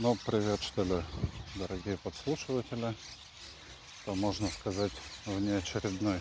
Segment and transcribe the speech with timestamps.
[0.00, 1.02] Ну, привет, что ли,
[1.56, 2.94] дорогие подслушиватели.
[4.04, 4.92] То можно сказать
[5.26, 6.20] внеочередной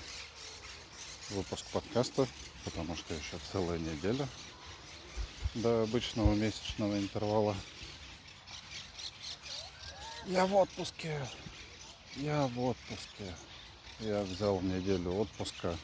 [1.30, 2.28] выпуск подкаста,
[2.66, 4.28] потому что еще целая неделя
[5.54, 7.56] до обычного месячного интервала.
[10.26, 11.24] Я в отпуске.
[12.16, 13.36] Я в отпуске.
[14.00, 15.78] Я взял неделю отпуска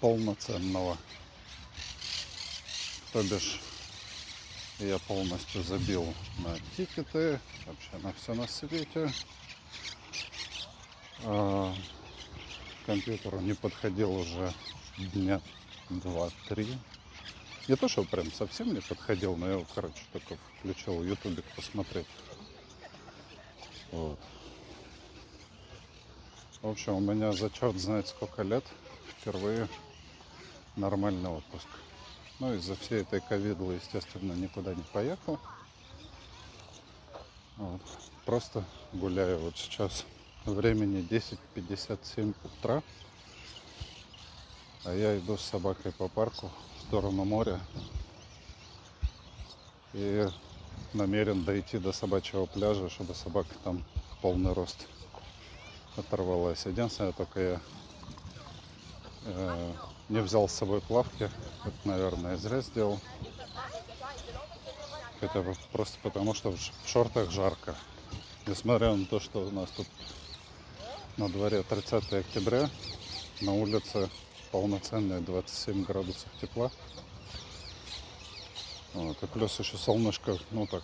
[0.00, 0.98] полноценного.
[3.12, 3.60] То бишь
[4.78, 9.10] я полностью забил на тикеты, вообще на все на свете.
[11.24, 11.74] А,
[12.84, 14.52] компьютеру не подходил уже
[14.98, 15.40] дня
[15.88, 16.78] два-три.
[17.68, 22.06] Не то, что прям совсем не подходил, но я его, короче, только включил ютубик посмотреть.
[23.92, 24.18] Вот.
[26.62, 28.64] В общем, у меня за черт знает сколько лет
[29.20, 29.68] впервые
[30.76, 31.66] нормальный отпуск.
[32.38, 35.38] Ну, из-за всей этой ковидлы, естественно, никуда не поехал.
[37.56, 37.80] Вот.
[38.26, 38.62] Просто
[38.92, 40.04] гуляю вот сейчас.
[40.44, 42.82] Времени 10.57 утра.
[44.84, 47.58] А я иду с собакой по парку в сторону моря.
[49.94, 50.28] И
[50.92, 54.86] намерен дойти до собачьего пляжа, чтобы собака там в полный рост
[55.96, 56.66] оторвалась.
[56.66, 57.60] Единственное, только я
[59.24, 59.72] э,
[60.08, 61.30] не взял с собой плавки.
[61.64, 63.00] Это, наверное, зря сделал.
[65.20, 67.74] Бы просто потому, что в шортах жарко.
[68.46, 69.86] Несмотря на то, что у нас тут
[71.16, 72.70] на дворе 30 октября,
[73.40, 74.08] на улице
[74.52, 76.70] полноценные 27 градусов тепла.
[78.94, 80.82] Вот, и плюс еще солнышко, ну так,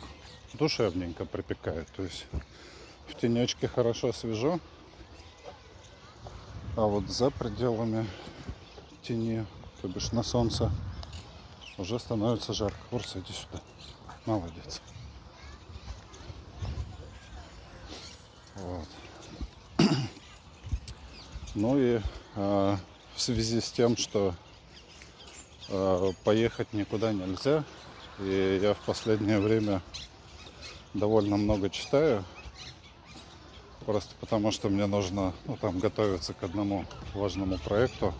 [0.54, 1.88] душевненько припекает.
[1.96, 2.26] То есть
[3.06, 4.58] в тенечке хорошо свежо,
[6.76, 8.06] а вот за пределами
[9.02, 9.44] тени,
[9.80, 10.70] то бишь на солнце,
[11.76, 12.78] уже становится жарко.
[12.90, 13.62] Урса, иди сюда.
[14.26, 14.80] Молодец.
[18.56, 18.88] Вот.
[21.54, 22.00] Ну и
[22.36, 22.76] э,
[23.14, 24.34] в связи с тем, что
[25.68, 27.62] э, поехать никуда нельзя,
[28.18, 29.82] и я в последнее время
[30.94, 32.24] довольно много читаю,
[33.84, 38.14] просто потому что мне нужно ну, там готовиться к одному важному проекту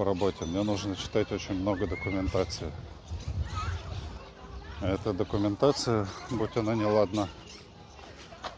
[0.00, 2.72] по работе, мне нужно читать очень много документации.
[4.80, 7.28] А эта документация, будь она неладна,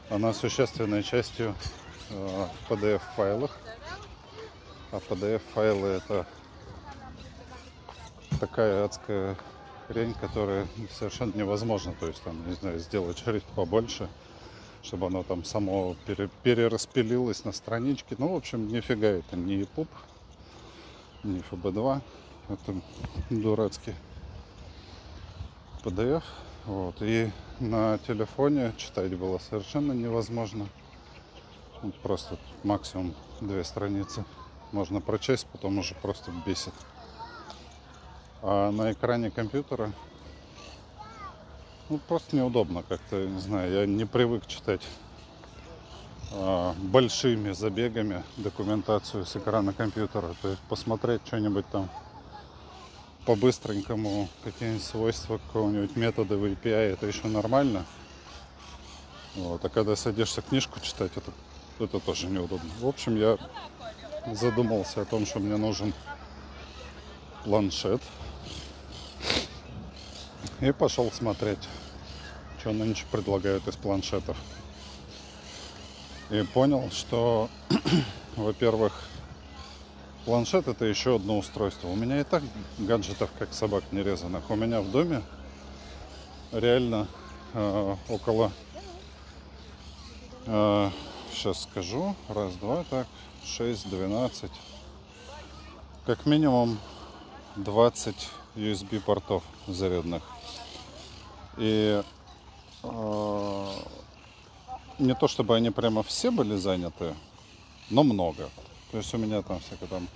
[0.09, 1.57] она существенной частью
[2.11, 3.59] э, в PDF-файлах.
[4.93, 6.29] А PDF-файлы это
[8.39, 9.37] такая адская
[9.89, 11.93] хрень, которая совершенно невозможно.
[11.99, 14.09] То есть там, не знаю, сделать шрифт побольше,
[14.85, 18.15] чтобы оно там само пере, перераспилилось на страничке.
[18.17, 19.89] Ну, в общем, нифига это не EPUB,
[21.25, 22.01] не ФБ2.
[22.49, 22.75] Это
[23.31, 23.95] дурацкий
[25.85, 26.23] PDF.
[26.67, 26.97] Вот.
[27.01, 30.67] И на телефоне читать было совершенно невозможно.
[32.03, 34.25] Просто максимум две страницы
[34.71, 36.75] можно прочесть, потом уже просто бесит.
[38.41, 39.93] А на экране компьютера
[41.89, 44.81] ну, просто неудобно как-то, не знаю, я не привык читать
[46.77, 50.35] большими забегами документацию с экрана компьютера.
[50.43, 51.89] То есть посмотреть что-нибудь там
[53.27, 57.85] по-быстренькому, какие-нибудь свойства какого-нибудь метода в API, это еще нормально.
[59.37, 59.65] Вот.
[59.65, 61.31] А когда садишься книжку читать, это,
[61.79, 62.71] это тоже неудобно.
[62.81, 63.39] В общем, я
[64.35, 65.95] задумался о том, что мне нужен
[67.45, 68.01] планшет.
[70.61, 71.69] И пошел смотреть,
[72.61, 74.37] что нынче предлагают из планшетов.
[76.33, 77.51] И понял, что,
[78.37, 78.95] во-первых,
[80.25, 81.89] планшет это еще одно устройство.
[81.89, 82.43] У меня и так
[82.79, 84.49] гаджетов, как собак нерезанных.
[84.49, 85.23] У меня в доме
[86.51, 87.07] реально
[87.53, 88.51] э, около,
[90.47, 90.91] э,
[91.35, 93.07] сейчас скажу, раз, два, так,
[93.45, 94.51] 6, 12,
[96.07, 96.79] как минимум
[97.57, 98.17] 20
[98.57, 100.23] USB портов зарядных.
[101.59, 102.03] И
[102.85, 103.69] э,
[104.99, 107.15] не то чтобы они прямо все были заняты,
[107.91, 108.51] но много.
[108.91, 110.09] То есть у меня там всякая там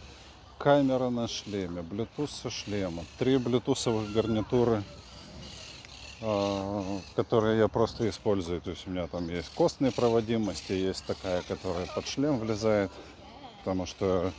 [0.58, 4.82] камера на шлеме, Bluetooth со шлема, три блютусовых гарнитуры,
[6.20, 8.60] а, которые я просто использую.
[8.60, 12.90] То есть у меня там есть костные проводимости, есть такая, которая под шлем влезает,
[13.58, 14.32] потому что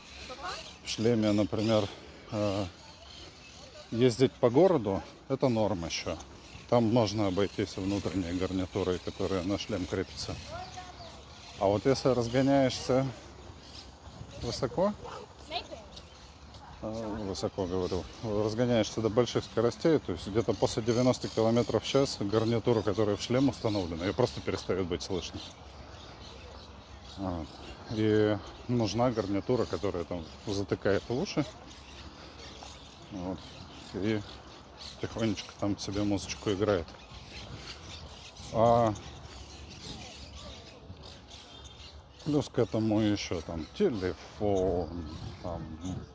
[0.84, 1.88] в шлеме, например,
[2.32, 2.66] а,
[3.92, 6.18] ездить по городу, это норм еще.
[6.70, 10.36] Там можно обойтись внутренней гарнитурой, которая на шлем крепится.
[11.60, 13.08] А вот если разгоняешься
[14.42, 14.94] высоко,
[16.82, 22.18] э, высоко говорю, разгоняешься до больших скоростей, то есть где-то после 90 км в час
[22.20, 25.40] гарнитура, которая в шлем установлена, ее просто перестает быть слышно.
[27.92, 28.38] И
[28.68, 31.46] нужна гарнитура, которая там затыкает уши.
[33.12, 33.40] Вот.
[33.94, 34.22] И
[35.02, 36.88] тихонечко там себе музычку играет.
[38.54, 38.94] А
[42.26, 45.08] плюс к этому еще там телефон,
[45.44, 45.64] там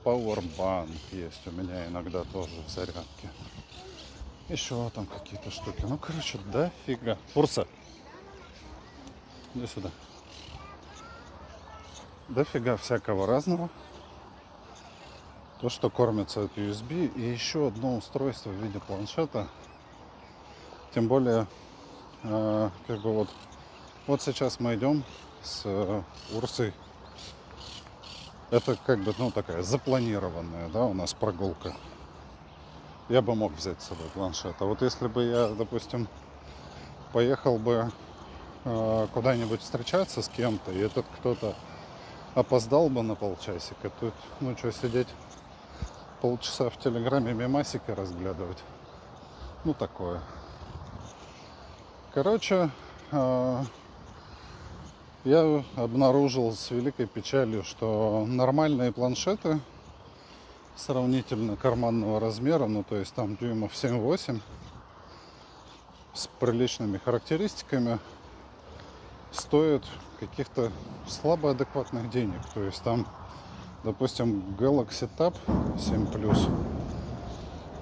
[0.05, 3.31] пауэрбанк есть у меня иногда тоже в зарядке.
[4.49, 5.83] Еще там какие-то штуки.
[5.89, 7.17] Ну, короче, дофига.
[7.33, 7.67] Фурса.
[9.55, 9.91] Иди сюда.
[12.29, 13.71] Дофига всякого разного.
[15.63, 17.15] То, что кормится от USB.
[17.15, 19.47] И еще одно устройство в виде планшета.
[20.93, 21.47] Тем более,
[22.25, 23.29] э, как бы вот,
[24.09, 25.05] вот сейчас мы идем
[25.41, 26.03] с э,
[26.35, 26.75] Урсой.
[28.51, 31.73] Это как бы, ну, такая запланированная, да, у нас прогулка.
[33.09, 34.57] Я бы мог взять с собой планшет.
[34.59, 36.09] А вот если бы я, допустим,
[37.13, 37.93] поехал бы
[38.65, 41.55] э, куда-нибудь встречаться с кем-то, и этот кто-то
[42.35, 45.09] опоздал бы на полчасика, тут, ну, что, сидеть
[46.23, 48.59] полчаса в Телеграме мемасики разглядывать.
[49.65, 50.21] Ну, такое.
[52.15, 52.71] Короче,
[53.11, 53.63] э,
[55.25, 59.59] я обнаружил с великой печалью, что нормальные планшеты
[60.77, 64.41] сравнительно карманного размера, ну то есть там дюймов 7-8,
[66.15, 67.99] с приличными характеристиками,
[69.33, 69.83] стоят
[70.21, 70.71] каких-то
[71.09, 72.41] слабо адекватных денег.
[72.55, 73.09] То есть там,
[73.85, 75.35] допустим, Galaxy Tab
[75.79, 76.49] 7 Plus,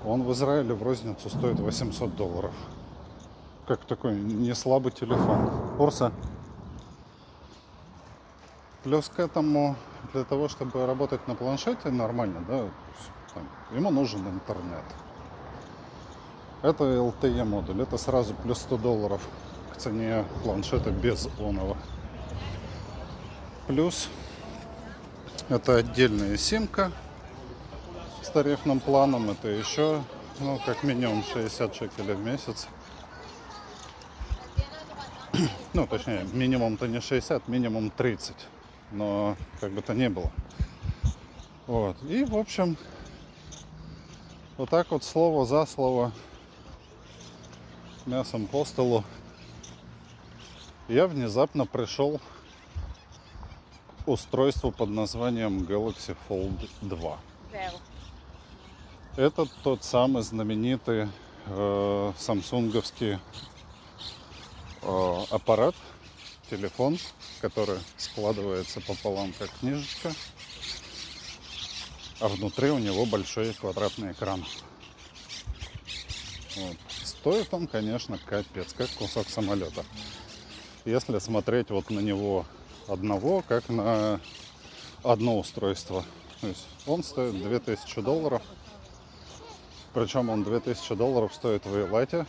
[0.05, 2.53] он в Израиле в розницу стоит 800 долларов.
[3.67, 5.51] Как такой не слабый телефон.
[5.79, 6.13] Урса.
[8.83, 9.77] Плюс к этому,
[10.15, 12.65] для того, чтобы работать на планшете нормально, да,
[13.35, 14.85] там, ему нужен интернет.
[16.63, 19.21] Это LTE модуль, это сразу плюс 100 долларов
[19.73, 21.77] к цене планшета без онова.
[23.67, 24.09] Плюс
[25.51, 26.93] это отдельная симка
[28.23, 30.03] с тарифным планом, это еще,
[30.39, 32.69] ну, как минимум 60 шекелей в месяц.
[35.73, 38.35] Ну, точнее, минимум-то не 60, минимум 30
[38.93, 40.31] но как бы то ни было.
[41.67, 41.97] Вот.
[42.09, 42.77] И, в общем,
[44.57, 46.13] вот так вот слово за слово
[48.07, 49.05] мясом по столу
[50.89, 52.21] я внезапно пришел
[54.07, 57.19] устройство под названием Galaxy Fold 2.
[59.17, 61.09] Это тот самый знаменитый
[61.47, 63.19] э, самсунговский
[64.83, 65.75] э, аппарат,
[66.49, 66.99] телефон,
[67.41, 70.13] который складывается пополам как книжечка,
[72.21, 74.45] а внутри у него большой квадратный экран.
[76.57, 76.77] Вот.
[77.05, 79.85] Стоит он, конечно, капец, как кусок самолета.
[80.85, 82.47] Если смотреть вот на него
[82.91, 84.21] одного, как на
[85.03, 86.05] одно устройство.
[86.41, 88.43] То есть он стоит 2000 долларов.
[89.93, 92.27] Причем он 2000 долларов стоит в Эйлате,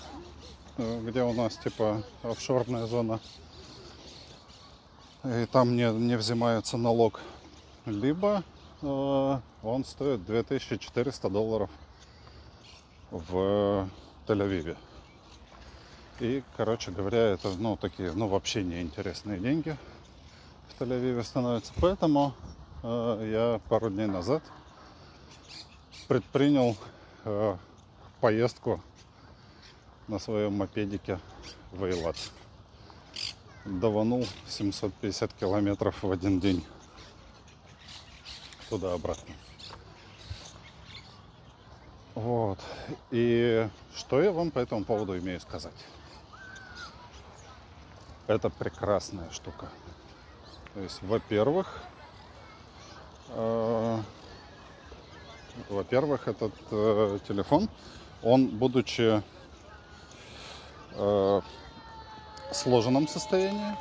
[0.78, 3.20] э, где у нас типа офшорная зона
[5.24, 7.22] и там не, не взимается налог,
[7.86, 8.44] либо
[8.82, 11.70] э, он стоит 2400 долларов
[13.12, 13.88] в
[14.28, 14.78] Тель-Авиве.
[16.20, 19.76] И, короче говоря, это, ну, такие, ну, вообще неинтересные деньги
[20.72, 21.74] в Тель-Авиве становятся.
[21.80, 22.34] Поэтому
[22.84, 24.44] э, я пару дней назад
[26.08, 26.76] предпринял
[27.26, 27.56] э,
[28.20, 28.82] поездку
[30.08, 31.20] на своем мопедике
[31.72, 32.18] в Эйлат
[33.66, 36.66] даванул 750 километров в один день
[38.70, 39.36] туда-обратно.
[42.16, 42.60] Вот.
[43.12, 45.86] И что я вам по этому поводу имею сказать?
[48.28, 49.70] Это прекрасная штука.
[50.74, 51.82] То есть, во-первых,
[53.30, 54.00] э,
[55.70, 57.70] во-первых, этот э, телефон,
[58.24, 59.22] он, будучи
[60.94, 61.42] э,
[62.54, 63.76] сложенном состоянии.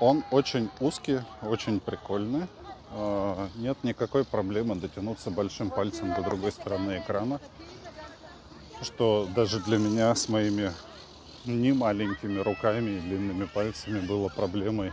[0.00, 2.46] Он очень узкий, очень прикольный.
[2.90, 7.40] А, нет никакой проблемы дотянуться большим пальцем до другой стороны экрана.
[8.82, 10.72] Что даже для меня с моими
[11.44, 14.92] не маленькими руками и длинными пальцами было проблемой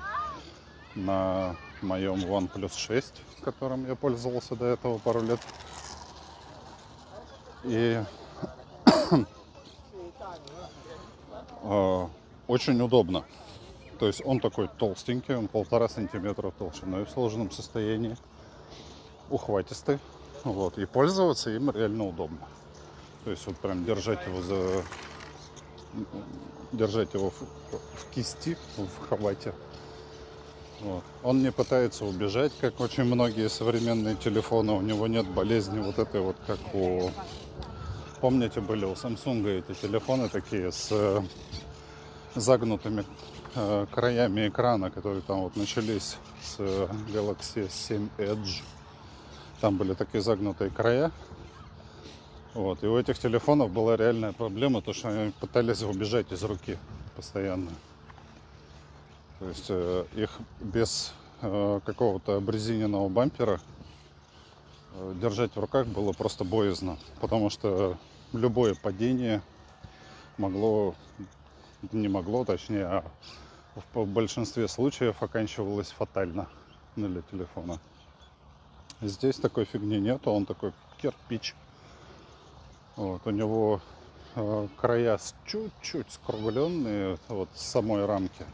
[0.96, 5.39] на моем OnePlus 6, которым я пользовался до этого пару лет.
[7.63, 8.01] И
[11.63, 12.10] а,
[12.48, 13.24] очень удобно.
[14.00, 18.15] То есть он такой толстенький, он полтора сантиметра толщиной в сложенном состоянии,
[19.29, 20.00] ухватистый.
[20.46, 22.48] Вот, и пользоваться им реально удобно.
[23.25, 24.84] То есть вот прям держать его за...
[26.72, 29.53] Держать его в, в кисти, в хвате.
[30.81, 31.03] Вот.
[31.24, 34.74] Он не пытается убежать, как очень многие современные телефоны.
[34.74, 37.12] У него нет болезни вот этой вот, как у...
[38.21, 41.21] Помните, были у Samsung эти телефоны такие с э,
[42.36, 43.05] загнутыми
[43.55, 48.62] э, краями экрана, которые там вот начались с э, Galaxy 7 Edge.
[49.62, 51.12] Там были такие загнутые края.
[52.53, 52.83] Вот.
[52.83, 56.77] И у этих телефонов была реальная проблема, то что они пытались убежать из руки
[57.15, 57.71] постоянно.
[59.39, 63.62] То есть э, их без э, какого-то обрезиненного бампера
[64.96, 66.98] э, держать в руках было просто боязно.
[67.22, 67.98] Потому что
[68.34, 69.41] любое падение
[70.38, 70.93] могло,
[71.93, 73.03] не могло, точнее, а
[73.93, 76.50] в большинстве случаев оканчивалось фатально
[76.96, 77.79] для телефона.
[79.01, 81.55] Здесь такой фигни нету, он такой кирпич.
[82.98, 83.79] Вот, у него
[84.36, 88.46] э, края чуть-чуть скругленные вот с самой рамки.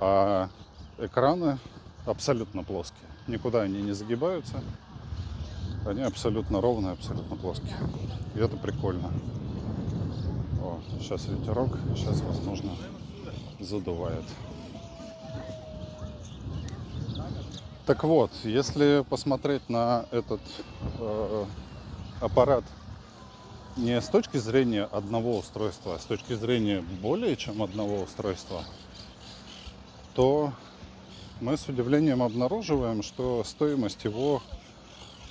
[0.00, 0.48] А
[0.98, 1.58] экраны
[2.06, 3.08] абсолютно плоские.
[3.26, 4.60] Никуда они не загибаются.
[5.86, 7.76] Они абсолютно ровные, абсолютно плоские.
[8.34, 9.10] И это прикольно.
[10.62, 12.72] О, сейчас ветерок, сейчас, возможно,
[13.60, 14.24] задувает.
[17.86, 20.42] Так вот, если посмотреть на этот
[20.98, 21.44] э,
[22.20, 22.64] аппарат
[23.78, 28.62] не с точки зрения одного устройства, а с точки зрения более чем одного устройства,
[30.18, 30.52] то
[31.40, 34.42] мы с удивлением обнаруживаем, что стоимость его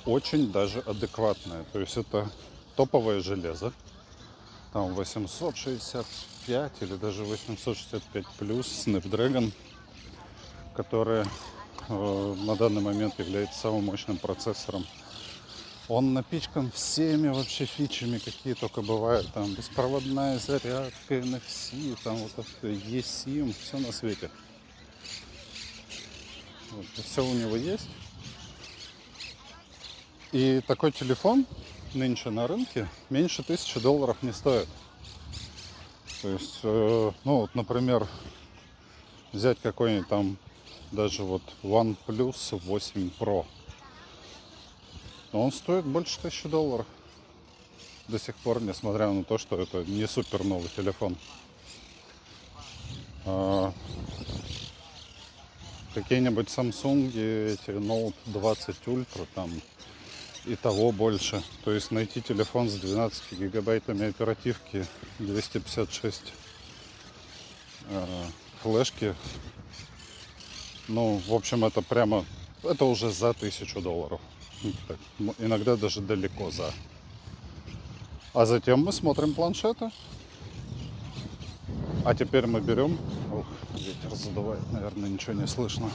[0.06, 1.64] очень даже адекватная.
[1.72, 2.30] То есть это
[2.74, 3.74] топовое железо.
[4.72, 9.52] Там 865 или даже 865 плюс Snapdragon,
[10.74, 11.26] которое
[11.88, 14.86] Э, на данный момент является самым мощным процессором.
[15.88, 19.32] Он напичкан всеми вообще фичами, какие только бывают.
[19.32, 24.30] Там беспроводная зарядка, NFC, там вот это eSIM, все на свете.
[26.70, 27.88] Вот, все у него есть.
[30.32, 31.46] И такой телефон
[31.94, 34.68] нынче на рынке меньше тысячи долларов не стоит.
[36.20, 38.06] То есть, э, ну вот, например,
[39.32, 40.36] взять какой-нибудь там
[40.92, 43.46] даже вот OnePlus 8 Pro.
[45.32, 46.86] Он стоит больше тысячи долларов.
[48.08, 51.16] До сих пор, несмотря на то, что это не супер новый телефон.
[56.02, 59.50] Какие-нибудь Samsung, эти Note 20 Ultra, там
[60.44, 61.42] и того больше.
[61.64, 64.86] То есть найти телефон с 12 гигабайтами оперативки,
[65.18, 66.32] 256
[67.90, 68.06] э,
[68.62, 69.14] флешки
[70.88, 72.24] ну, в общем, это прямо,
[72.62, 74.20] это уже за тысячу долларов.
[75.18, 76.72] Ну, иногда даже далеко за.
[78.32, 79.90] А затем мы смотрим планшеты.
[82.04, 82.98] А теперь мы берем...
[83.88, 85.90] Ветер задувает, наверное, ничего не слышно.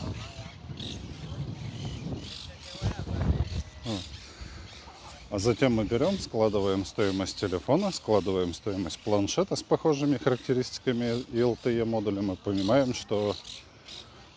[5.29, 11.85] А затем мы берем, складываем стоимость телефона, складываем стоимость планшета с похожими характеристиками и LTE
[11.85, 13.35] модулем и понимаем, что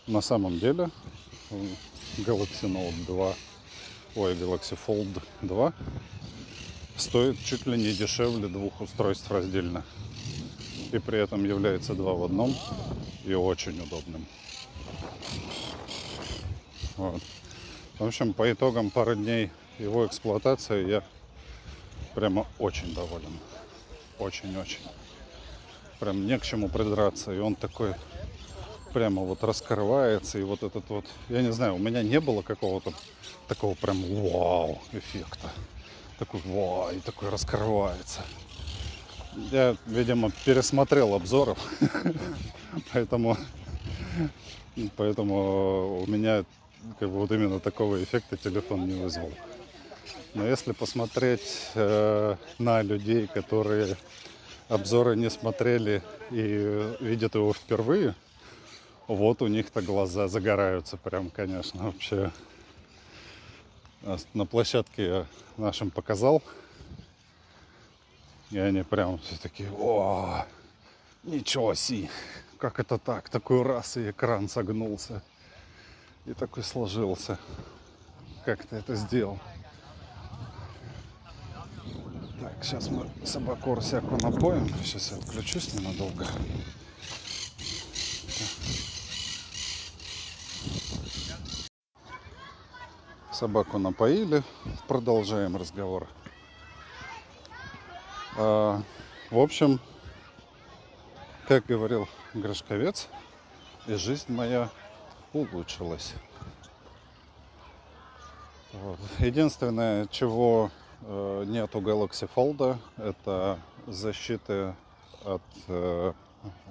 [0.07, 0.91] на самом деле
[2.19, 3.35] Galaxy Note 2,
[4.17, 5.73] ой, Galaxy Fold 2
[6.99, 9.83] стоит чуть ли не дешевле двух устройств раздельно.
[10.93, 12.55] И при этом является два в одном
[13.25, 14.27] и очень удобным.
[16.97, 17.23] Вот.
[17.99, 21.03] В общем, по итогам пары дней его эксплуатации я
[22.15, 23.39] прямо очень доволен.
[24.19, 24.81] Очень-очень.
[25.99, 27.33] Прям не к чему придраться.
[27.33, 27.95] И он такой
[28.93, 30.39] прямо вот раскрывается.
[30.39, 32.93] И вот этот вот, я не знаю, у меня не было какого-то
[33.49, 35.51] такого прям вау эффекта.
[36.19, 38.23] Такой вау, и такой раскрывается.
[39.37, 41.59] Я, видимо, пересмотрел обзоров,
[42.93, 43.37] поэтому,
[44.97, 46.45] поэтому у меня
[46.99, 49.31] как бы вот именно такого эффекта телефон не вызвал.
[50.33, 53.97] Но если посмотреть э, на людей, которые
[54.69, 58.15] обзоры не смотрели и видят его впервые,
[59.07, 62.31] вот у них-то глаза загораются прям, конечно, вообще.
[64.35, 65.27] На площадке я
[65.57, 66.43] нашим показал.
[68.51, 70.47] И они прям все такие, о,
[71.25, 72.09] ничего си,
[72.59, 75.23] как это так, такой раз и экран согнулся.
[76.27, 77.39] И такой сложился.
[78.45, 79.39] Как ты это сделал?
[82.41, 84.69] Так, сейчас мы собаку всякую напоим.
[84.85, 86.27] Сейчас я отключусь ненадолго.
[93.33, 94.43] Собаку напоили.
[94.87, 96.09] Продолжаем разговор.
[98.39, 98.83] А,
[99.31, 99.81] в общем,
[101.49, 103.09] как говорил Гришковец,
[103.87, 104.69] и жизнь моя
[105.33, 106.13] улучшилась.
[108.73, 108.99] Вот.
[109.21, 114.75] Единственное, чего э, нет у Galaxy Fold, это защиты
[115.25, 116.13] от э,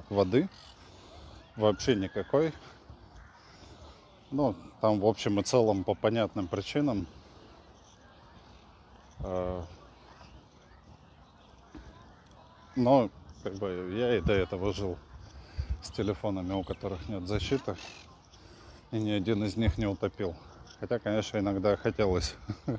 [0.10, 0.48] воды.
[1.56, 2.54] Вообще никакой.
[4.30, 7.08] Ну, там в общем и целом по понятным причинам.
[9.22, 9.64] Э,
[12.76, 13.10] но
[13.44, 14.98] как бы я и до этого жил
[15.82, 17.76] с телефонами, у которых нет защиты.
[18.92, 20.36] И ни один из них не утопил.
[20.80, 22.36] Хотя, конечно, иногда хотелось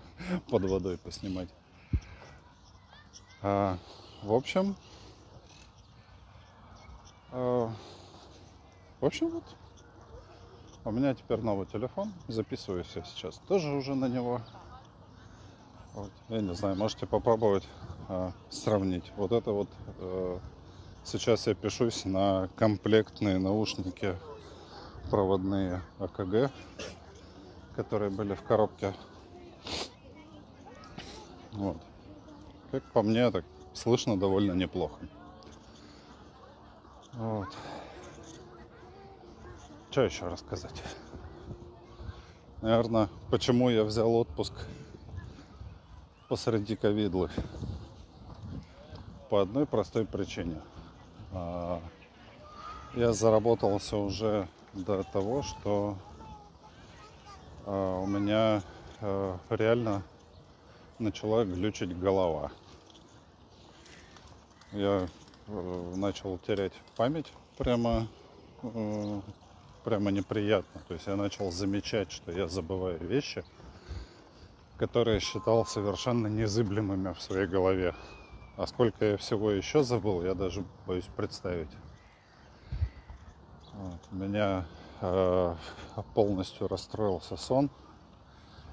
[0.51, 1.49] под водой поснимать.
[3.43, 3.79] А,
[4.23, 4.77] в общем,
[7.33, 7.73] а,
[9.01, 9.45] в общем, вот.
[10.85, 12.13] У меня теперь новый телефон.
[12.29, 14.41] Записываюсь я сейчас тоже уже на него.
[15.95, 16.11] Вот.
[16.29, 17.65] Я не знаю, можете попробовать
[18.09, 19.13] а, сравнить.
[19.17, 20.39] Вот это вот а,
[21.05, 24.17] сейчас я пишусь на комплектные наушники
[25.11, 26.51] проводные АКГ
[27.77, 28.95] которые были в коробке.
[31.53, 31.77] Вот.
[32.71, 33.45] Как по мне, так
[33.75, 34.99] слышно довольно неплохо.
[37.13, 37.49] Вот.
[39.91, 40.83] Что еще рассказать?
[42.63, 44.53] Наверное, почему я взял отпуск
[46.29, 47.31] посреди ковидлы.
[49.29, 50.61] По одной простой причине.
[51.33, 51.81] А,
[52.95, 55.97] я заработался уже до того, что
[57.65, 58.63] а, у меня
[59.01, 60.03] а, реально
[60.99, 62.53] начала глючить голова.
[64.73, 65.09] Я
[65.47, 68.09] э, начал терять память прямо,
[68.63, 69.21] э,
[69.85, 70.81] прямо неприятно.
[70.89, 73.45] То есть я начал замечать, что я забываю вещи,
[74.77, 77.95] которые считал совершенно незыблемыми в своей голове.
[78.57, 81.69] А сколько я всего еще забыл, я даже боюсь представить.
[83.75, 84.01] Вот.
[84.11, 84.65] У меня
[85.03, 85.55] э,
[86.15, 87.71] полностью расстроился сон.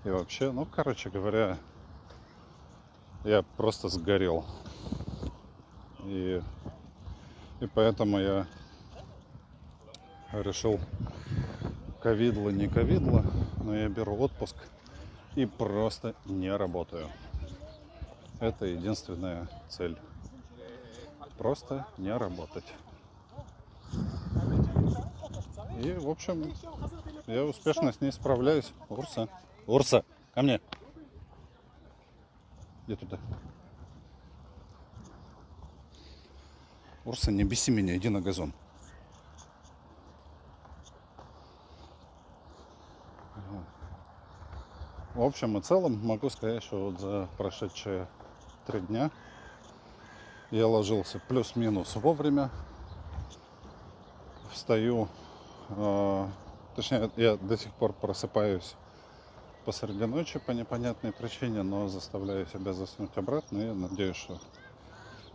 [0.06, 1.58] И вообще, ну, короче говоря,
[3.26, 4.46] я просто сгорел.
[6.06, 6.42] И,
[7.60, 8.48] и поэтому я
[10.32, 10.80] решил
[12.02, 13.26] ковидло, не ковидло,
[13.62, 14.56] но я беру отпуск
[15.36, 17.10] и просто не работаю.
[18.44, 19.98] Это единственная цель.
[21.38, 22.66] Просто не работать.
[25.82, 26.54] И, в общем,
[27.26, 28.74] я успешно с ней справляюсь.
[28.90, 29.30] Урса.
[29.66, 30.04] Урса,
[30.34, 30.60] ко мне.
[32.86, 33.18] Где туда?
[37.06, 38.52] Урса, не беси меня, иди на газон.
[45.16, 48.10] В общем и целом могу сказать, что вот за прошедшие
[48.66, 49.12] три дня
[50.52, 52.50] я ложился плюс-минус вовремя.
[54.52, 55.10] Встаю
[55.70, 56.30] а,
[56.76, 58.76] точнее, я до сих пор просыпаюсь
[59.66, 63.60] посреди ночи по непонятной причине, но заставляю себя заснуть обратно.
[63.60, 64.40] И надеюсь, что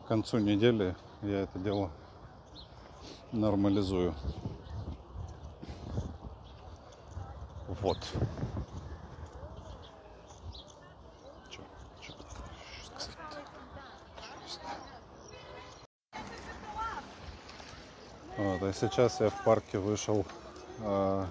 [0.05, 1.91] к концу недели я это дело
[3.33, 4.15] нормализую.
[7.81, 7.99] Вот.
[18.69, 20.27] Вот, а сейчас я в парке вышел
[20.81, 21.25] э,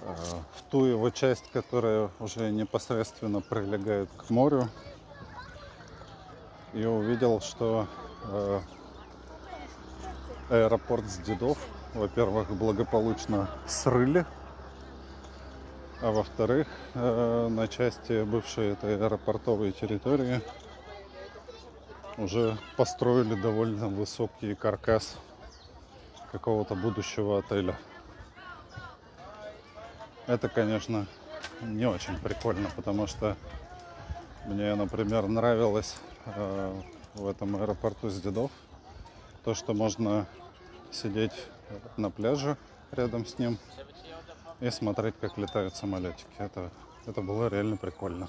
[0.00, 0.14] э,
[0.54, 4.68] в ту его часть, которая уже непосредственно прилегает к морю.
[6.72, 7.86] И увидел, что
[8.24, 8.60] э,
[10.48, 11.58] аэропорт с дедов,
[11.94, 14.26] во-первых, благополучно срыли,
[16.00, 20.40] а во-вторых, э, на части бывшей этой аэропортовой территории
[22.20, 25.16] уже построили довольно высокий каркас
[26.30, 27.76] какого-то будущего отеля.
[30.26, 31.06] Это, конечно,
[31.62, 33.36] не очень прикольно, потому что
[34.46, 36.80] мне, например, нравилось э,
[37.14, 38.50] в этом аэропорту с дедов
[39.42, 40.26] то, что можно
[40.92, 41.32] сидеть
[41.96, 42.56] на пляже
[42.92, 43.58] рядом с ним
[44.60, 46.26] и смотреть, как летают самолетики.
[46.38, 46.70] Это,
[47.06, 48.28] это было реально прикольно.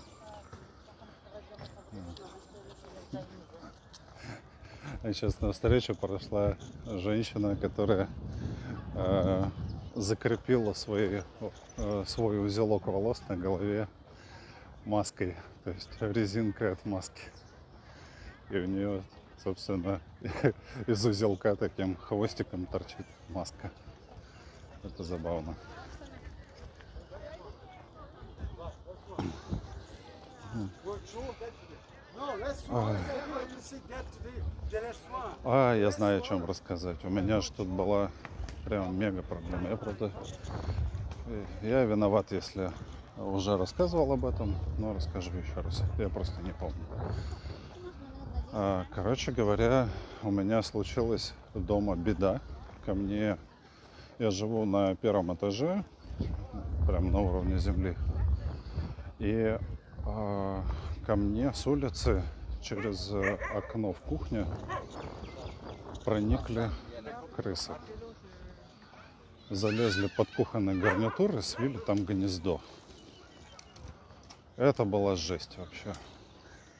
[5.03, 8.07] Сейчас на встречу прошла женщина, которая
[8.93, 9.45] э,
[9.95, 11.21] закрепила свои,
[11.77, 13.87] э, свой узелок волос на голове
[14.85, 17.23] маской, то есть резинкой от маски.
[18.51, 19.03] И у нее,
[19.43, 19.99] собственно,
[20.87, 23.71] из узелка таким хвостиком торчит маска.
[24.83, 25.55] Это забавно.
[30.53, 31.70] one.
[35.43, 37.03] А, я знаю, о чем рассказать.
[37.03, 38.11] У меня же тут была
[38.65, 39.69] прям мега проблема.
[39.69, 40.11] Я правда,
[41.61, 42.71] я виноват, если
[43.17, 45.83] уже рассказывал об этом, но расскажу еще раз.
[45.97, 46.75] Я просто не помню.
[48.53, 49.89] А, Короче говоря,
[50.23, 52.41] у меня случилась дома беда.
[52.85, 53.37] Ко мне,
[54.19, 55.83] я живу на первом этаже,
[56.87, 57.95] прям на уровне земли.
[59.19, 59.57] И
[60.05, 60.63] а,
[61.05, 62.23] ко мне с улицы
[62.61, 64.45] через э, окно в кухне
[66.05, 66.69] проникли
[67.35, 67.73] крысы.
[69.49, 72.61] Залезли под кухонный гарнитур и свили там гнездо.
[74.57, 75.93] Это была жесть вообще.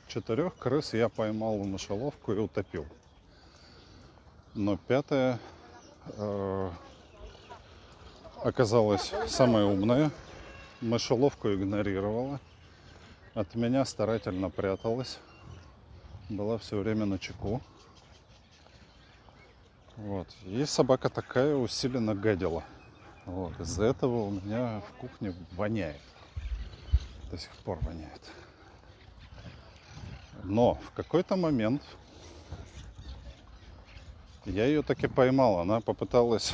[0.08, 2.86] Четырех крыс я поймал в мышеловку и утопил.
[4.54, 5.40] Но пятая
[6.18, 6.70] э,
[8.44, 10.12] оказалась самая умная.
[10.82, 12.40] Мышеловку игнорировала.
[13.34, 15.18] От меня старательно пряталась.
[16.28, 17.62] Была все время на чеку.
[19.96, 20.28] Вот.
[20.44, 22.66] И собака такая усиленно гадила.
[23.26, 23.58] Вот.
[23.58, 26.02] Из-за этого у меня в кухне воняет.
[27.30, 28.22] До сих пор воняет.
[30.44, 31.84] Но в какой-то момент
[34.44, 35.60] я ее таки поймал.
[35.60, 36.52] Она попыталась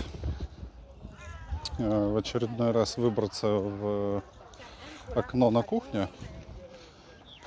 [1.79, 4.21] э, в очередной раз выбраться в
[5.15, 6.07] окно на кухню.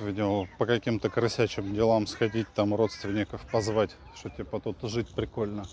[0.00, 5.64] Видимо, по каким-то крысячим делам сходить, там родственников позвать, что типа тут жить прикольно.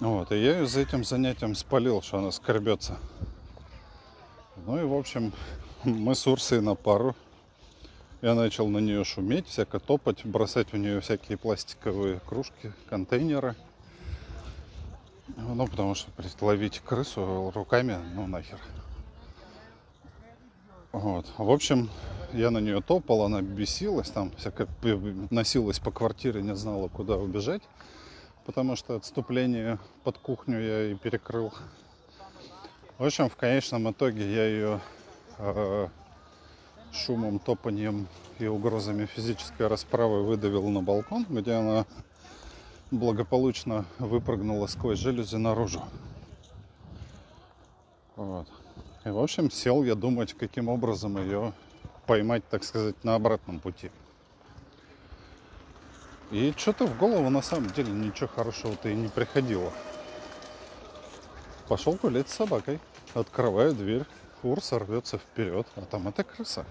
[0.00, 2.98] Вот, и я ее за этим занятием спалил, что она скорбется.
[4.66, 5.32] Ну и, в общем,
[5.84, 7.14] мы с Урсой на пару.
[8.20, 13.54] Я начал на нее шуметь, всяко топать, бросать в нее всякие пластиковые кружки, контейнеры.
[15.36, 18.58] Ну, потому что блядь, ловить крысу руками, ну нахер.
[20.92, 21.26] Вот.
[21.38, 21.90] В общем,
[22.34, 24.68] я на нее топал, она бесилась, там всяко
[25.30, 27.62] носилась по квартире, не знала, куда убежать.
[28.44, 31.52] Потому что отступление под кухню я и перекрыл.
[32.98, 34.80] В общем, в конечном итоге я ее
[35.38, 35.88] э,
[36.92, 38.06] шумом, топанием
[38.38, 41.86] и угрозами физической расправы выдавил на балкон, где она
[42.90, 45.82] благополучно выпрыгнула сквозь жалюзи наружу.
[48.16, 48.46] Вот.
[49.04, 51.52] И, в общем, сел я думать, каким образом ее
[52.06, 53.90] поймать, так сказать, на обратном пути.
[56.30, 59.72] И что-то в голову на самом деле ничего хорошего-то и не приходило.
[61.68, 62.80] Пошел гулять с собакой.
[63.14, 64.04] Открываю дверь.
[64.42, 66.66] Урса рвется вперед, а там эта крыса.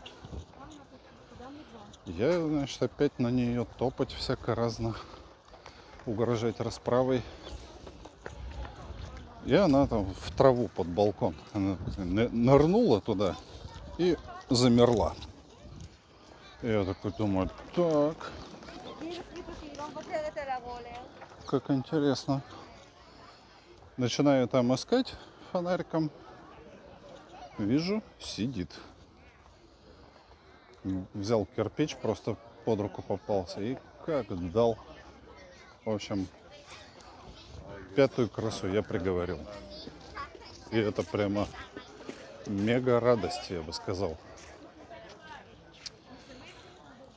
[2.06, 4.96] Я, значит, опять на нее топать всяко разно,
[6.06, 7.24] угрожать расправой.
[9.46, 13.36] И она там в траву под балкон она ны- нырнула туда
[13.98, 14.18] и
[14.50, 15.16] замерла.
[16.62, 18.32] Я такой думаю, так,
[21.46, 22.42] как интересно.
[23.98, 25.14] Начинаю там искать
[25.52, 26.10] фонариком.
[27.58, 28.72] Вижу, сидит.
[31.14, 33.62] Взял кирпич, просто под руку попался.
[33.62, 34.78] И как дал.
[35.86, 36.28] В общем,
[37.96, 39.40] пятую крысу я приговорил.
[40.72, 41.48] И это прямо
[42.48, 44.18] мега радость, я бы сказал.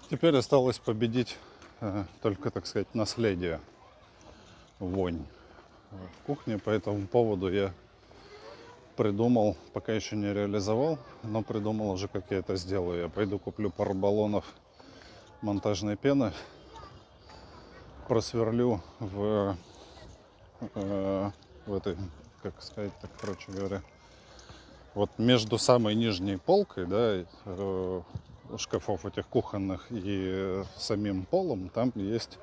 [0.09, 1.37] Теперь осталось победить
[1.81, 3.61] э, только, так сказать, наследие,
[4.79, 5.25] вонь
[5.91, 6.59] в кухне.
[6.59, 7.73] По этому поводу я
[8.97, 13.03] придумал, пока еще не реализовал, но придумал уже, как я это сделаю.
[13.03, 14.45] Я пойду куплю пару баллонов
[15.43, 16.33] монтажной пены,
[18.07, 19.57] просверлю в,
[20.75, 21.31] э,
[21.67, 21.97] в этой,
[22.45, 23.83] как сказать, так, короче говоря,
[24.95, 28.03] вот между самой нижней полкой, да, э,
[28.59, 32.39] шкафов этих кухонных и самим полом, там есть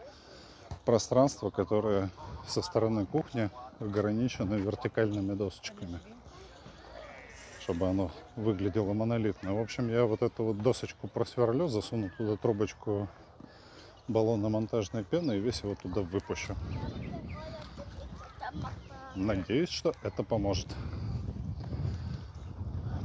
[0.85, 2.09] пространство, которое
[2.47, 5.99] со стороны кухни ограничено вертикальными досочками,
[7.61, 9.53] чтобы оно выглядело монолитно.
[9.53, 13.07] В общем, я вот эту вот досочку просверлю, засуну туда трубочку
[14.07, 16.55] баллона монтажной пены и весь его туда выпущу.
[19.15, 20.67] Надеюсь, что это поможет.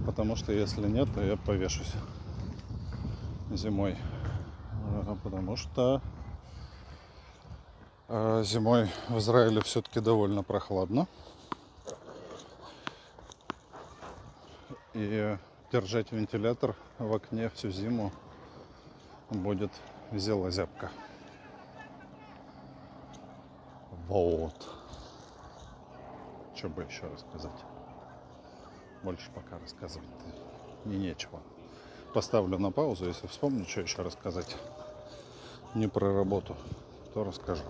[0.06, 1.92] Потому что если нет, то я повешусь
[3.50, 3.96] зимой.
[5.22, 6.00] Потому что
[8.08, 11.06] а, зимой в Израиле все-таки довольно прохладно.
[14.94, 15.36] И
[15.70, 18.12] держать вентилятор в окне всю зиму
[19.30, 19.70] будет
[20.12, 20.90] зелозябка.
[24.08, 24.54] Вот.
[26.56, 27.64] Что бы еще рассказать?
[29.02, 30.08] Больше пока рассказывать
[30.86, 31.40] и нечего.
[32.12, 34.56] Поставлю на паузу, если вспомню, что еще рассказать.
[35.74, 36.56] Не про работу,
[37.12, 37.64] то расскажу.